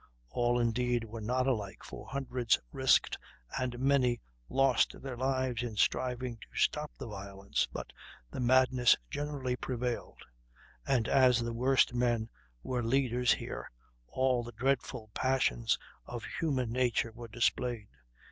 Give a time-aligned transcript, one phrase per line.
[0.31, 3.19] All, indeed, were not alike, for hundreds risked
[3.59, 7.93] and many lost their lives in striving to stop the violence; but
[8.31, 10.23] the madness generally prevailed,
[10.87, 12.31] and as the worst men
[12.63, 13.69] were leaders here,
[14.07, 15.77] all the dreadful passions
[16.07, 17.89] of human nature were displayed.